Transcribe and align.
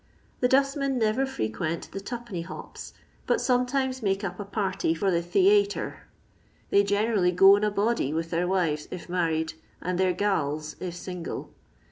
The 0.39 0.47
dustmen 0.47 0.97
never 0.97 1.27
frequent 1.27 1.91
the 1.91 2.01
twopenny 2.01 2.41
hops, 2.43 2.93
but 3.27 3.39
sometimes 3.39 4.01
make 4.01 4.23
up 4.23 4.39
a 4.39 4.43
party 4.45 4.95
for 4.95 5.11
the" 5.11 5.21
theaytre." 5.31 5.97
They 6.71 6.83
generally 6.83 7.31
go 7.31 7.55
in 7.55 7.63
a 7.63 7.69
body 7.69 8.11
with 8.11 8.31
their 8.31 8.47
wives, 8.47 8.87
if 8.89 9.07
mairi^ 9.07 9.53
and 9.79 9.99
their" 9.99 10.13
gals," 10.25 10.75
if 10.79 10.95
single. 10.95 11.51